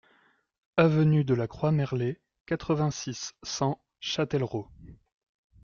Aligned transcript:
Avenue 0.77 1.23
de 1.23 1.35
la 1.35 1.47
Croix 1.47 1.71
Merlet, 1.71 2.19
quatre-vingt-six, 2.47 3.35
cent 3.43 3.79
Châtellerault 3.99 4.67